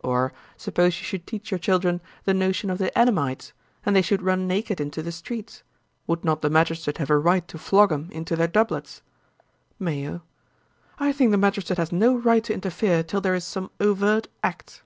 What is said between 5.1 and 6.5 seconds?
streets, would not the